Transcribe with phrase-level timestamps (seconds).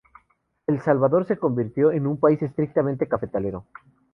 [0.65, 3.67] El Salvador se convirtió en un país estrictamente cafetalero.